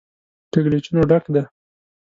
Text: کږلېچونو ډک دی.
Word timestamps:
کږلېچونو 0.53 1.01
ډک 1.09 1.23
دی. 1.33 1.43